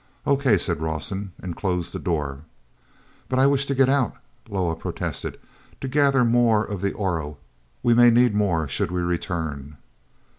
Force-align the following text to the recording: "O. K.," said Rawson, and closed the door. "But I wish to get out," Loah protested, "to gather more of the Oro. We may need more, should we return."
"O. 0.25 0.35
K.," 0.35 0.57
said 0.57 0.81
Rawson, 0.81 1.31
and 1.39 1.55
closed 1.55 1.93
the 1.93 1.99
door. 1.99 2.39
"But 3.29 3.37
I 3.37 3.45
wish 3.45 3.67
to 3.67 3.75
get 3.75 3.87
out," 3.87 4.15
Loah 4.49 4.75
protested, 4.75 5.39
"to 5.79 5.87
gather 5.87 6.25
more 6.25 6.65
of 6.65 6.81
the 6.81 6.93
Oro. 6.93 7.37
We 7.83 7.93
may 7.93 8.09
need 8.09 8.33
more, 8.33 8.67
should 8.67 8.89
we 8.89 9.03
return." 9.03 9.77